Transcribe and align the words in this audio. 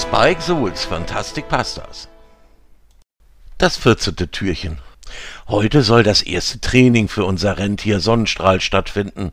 Spike 0.00 0.40
Souls 0.40 0.86
Fantastic 0.86 1.46
Pastas. 1.46 2.08
Das 3.58 3.76
14. 3.76 4.16
Türchen. 4.30 4.78
Heute 5.46 5.82
soll 5.82 6.02
das 6.02 6.22
erste 6.22 6.58
Training 6.58 7.08
für 7.08 7.26
unser 7.26 7.58
Rentier 7.58 8.00
Sonnenstrahl 8.00 8.62
stattfinden. 8.62 9.32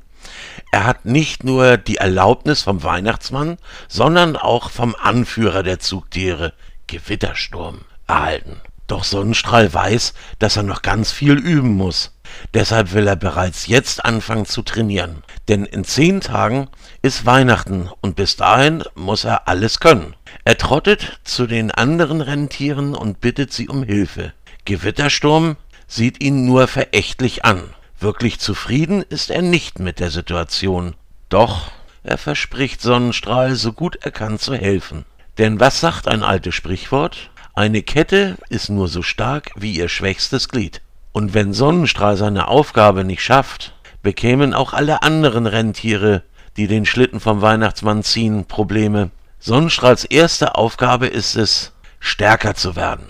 Er 0.74 0.83
hat 0.83 1.06
nicht 1.06 1.46
nur 1.46 1.78
die 1.78 1.96
Erlaubnis 1.96 2.63
vom 2.63 2.83
Weihnachtsmann, 2.83 3.58
sondern 3.88 4.35
auch 4.35 4.69
vom 4.69 4.94
Anführer 4.96 5.63
der 5.63 5.79
Zugtiere, 5.79 6.53
Gewittersturm, 6.88 7.86
erhalten. 8.06 8.60
Doch 8.88 9.06
Sonnenstrahl 9.06 9.74
weiß, 9.74 10.13
dass 10.40 10.58
er 10.58 10.63
noch 10.63 10.81
ganz 10.81 11.13
viel 11.13 11.38
üben 11.38 11.76
muss. 11.76 12.12
Deshalb 12.54 12.92
will 12.92 13.08
er 13.08 13.15
bereits 13.15 13.68
jetzt 13.68 14.04
anfangen 14.04 14.46
zu 14.46 14.63
trainieren. 14.63 15.24
Denn 15.48 15.66
in 15.66 15.86
zehn 15.86 16.20
Tagen 16.20 16.68
ist 17.02 17.26
Weihnachten 17.26 17.90
und 18.02 18.16
bis 18.16 18.36
dahin 18.36 18.84
muss 18.96 19.24
er 19.24 19.48
alles 19.48 19.80
können. 19.80 20.16
Er 20.44 20.58
trottet 20.58 21.20
zu 21.24 21.48
den 21.48 21.72
anderen 21.72 22.22
Rentieren 22.22 22.96
und 22.96 23.22
bittet 23.22 23.54
sie 23.54 23.70
um 23.70 23.84
Hilfe. 23.84 24.34
Gewittersturm 24.66 25.55
sieht 25.88 26.22
ihn 26.22 26.46
nur 26.46 26.68
verächtlich 26.68 27.46
an. 27.46 27.64
Wirklich 28.00 28.40
zufrieden 28.40 29.04
ist 29.08 29.30
er 29.30 29.41
nicht 29.41 29.80
mit 29.80 30.00
der 30.00 30.12
Situation. 30.12 30.96
Doch 31.30 31.72
er 32.04 32.18
verspricht 32.18 32.82
Sonnenstrahl 32.82 33.55
so 33.55 33.74
gut 33.74 33.98
er 34.02 34.12
kann 34.12 34.40
zu 34.40 34.54
helfen. 34.54 35.05
Denn 35.38 35.60
was 35.60 35.80
sagt 35.80 36.08
ein 36.08 36.24
altes 36.24 36.55
Sprichwort? 36.55 37.30
Eine 37.54 37.82
Kette 37.82 38.38
ist 38.50 38.70
nur 38.70 38.88
so 38.88 39.02
stark 39.02 39.52
wie 39.55 39.72
ihr 39.72 39.90
schwächstes 39.90 40.50
Glied. 40.50 40.82
Und 41.12 41.34
wenn 41.34 41.54
Sonnenstrahl 41.54 42.18
seine 42.18 42.48
Aufgabe 42.48 43.04
nicht 43.04 43.24
schafft, 43.24 43.74
bekämen 44.02 44.54
auch 44.54 44.74
alle 44.74 45.04
anderen 45.04 45.46
Rentiere, 45.46 46.24
die 46.55 46.68
den 46.68 46.86
Schlitten 46.86 47.20
vom 47.20 47.42
Weihnachtsmann 47.42 48.04
ziehen, 48.04 48.46
Probleme. 48.46 49.12
Sonnenstrahls 49.40 50.05
erste 50.05 50.55
Aufgabe 50.55 51.08
ist 51.08 51.35
es, 51.35 51.74
stärker 51.99 52.55
zu 52.55 52.76
werden, 52.76 53.05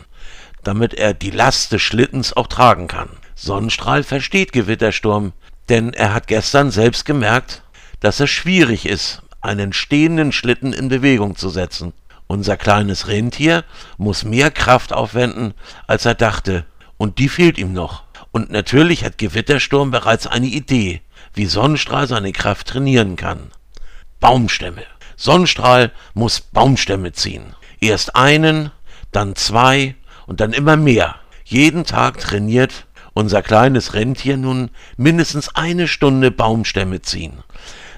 damit 0.64 0.94
er 0.94 1.14
die 1.14 1.32
Last 1.32 1.72
des 1.72 1.82
Schlittens 1.82 2.36
auch 2.36 2.48
tragen 2.48 2.88
kann. 2.88 3.10
Sonnenstrahl 3.36 4.04
versteht 4.04 4.52
Gewittersturm, 4.52 5.34
denn 5.70 5.94
er 5.94 6.14
hat 6.14 6.28
gestern 6.28 6.72
selbst 6.72 7.06
gemerkt, 7.06 7.64
dass 8.00 8.20
es 8.20 8.30
schwierig 8.30 8.86
ist, 8.86 9.22
einen 9.42 9.74
stehenden 9.74 10.32
Schlitten 10.32 10.74
in 10.74 10.90
Bewegung 10.90 11.36
zu 11.36 11.50
setzen. 11.50 11.94
Unser 12.28 12.58
kleines 12.58 13.08
Rentier 13.08 13.64
muss 13.98 14.26
mehr 14.26 14.52
Kraft 14.52 14.92
aufwenden, 14.92 15.54
als 15.88 16.06
er 16.06 16.16
dachte, 16.16 16.66
und 16.98 17.20
die 17.20 17.30
fehlt 17.30 17.58
ihm 17.58 17.74
noch. 17.74 18.04
Und 18.38 18.52
natürlich 18.52 19.04
hat 19.04 19.18
Gewittersturm 19.18 19.90
bereits 19.90 20.28
eine 20.28 20.46
Idee, 20.46 21.02
wie 21.34 21.48
Sonnenstrahl 21.48 22.08
seine 22.08 22.32
Kraft 22.34 22.68
trainieren 22.68 23.16
kann. 23.16 23.50
Baumstämme. 24.20 24.84
Sonnenstrahl 25.16 25.92
muss 26.14 26.40
Baumstämme 26.42 27.14
ziehen. 27.14 27.56
Erst 27.80 28.16
einen, 28.16 28.70
dann 29.12 29.36
zwei 29.36 29.96
und 30.28 30.40
dann 30.40 30.54
immer 30.54 30.78
mehr. 30.78 31.16
Jeden 31.46 31.84
Tag 31.84 32.20
trainiert 32.20 32.86
unser 33.16 33.42
kleines 33.42 33.96
Rentier 33.96 34.38
nun 34.38 34.70
mindestens 34.98 35.56
eine 35.56 35.88
Stunde 35.88 36.30
Baumstämme 36.30 37.02
ziehen. 37.02 37.40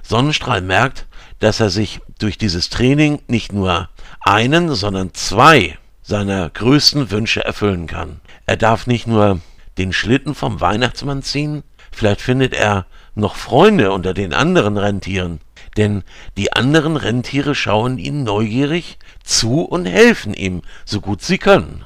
Sonnenstrahl 0.04 0.62
merkt, 0.62 1.06
dass 1.40 1.60
er 1.60 1.70
sich 1.70 2.00
durch 2.18 2.38
dieses 2.38 2.70
Training 2.70 3.22
nicht 3.28 3.52
nur 3.52 3.90
einen, 4.22 4.74
sondern 4.74 5.14
zwei 5.14 5.78
seiner 6.02 6.50
größten 6.50 7.12
Wünsche 7.12 7.44
erfüllen 7.44 7.88
kann. 7.88 8.22
Er 8.46 8.56
darf 8.56 8.88
nicht 8.88 9.06
nur 9.06 9.42
den 9.78 9.94
Schlitten 9.94 10.36
vom 10.36 10.62
Weihnachtsmann 10.62 11.22
ziehen, 11.22 11.64
vielleicht 11.92 12.22
findet 12.22 12.54
er 12.54 12.86
noch 13.16 13.36
Freunde 13.36 13.92
unter 13.92 14.14
den 14.14 14.34
anderen 14.34 14.78
Rentieren, 14.78 15.40
denn 15.78 16.04
die 16.38 16.54
anderen 16.54 16.98
Rentiere 16.98 17.56
schauen 17.56 17.98
ihm 17.98 18.24
neugierig 18.24 18.98
zu 19.24 19.62
und 19.62 19.86
helfen 19.86 20.34
ihm, 20.34 20.62
so 20.86 21.02
gut 21.02 21.22
sie 21.22 21.38
können. 21.38 21.86